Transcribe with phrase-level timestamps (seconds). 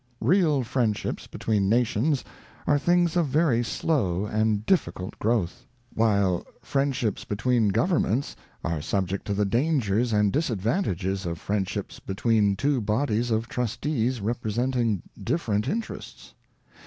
[0.19, 2.23] Real friendships between nations
[2.65, 9.25] are things of very slow and difficult growth; while friendships between govern ments are subject
[9.27, 16.33] to the dangers and disadvantages of friendships between two bodies of trustees representing different interests.